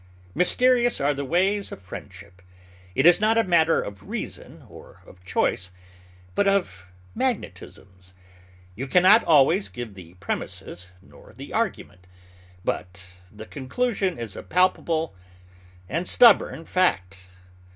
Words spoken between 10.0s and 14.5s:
premises nor the argument, but the conclusion is a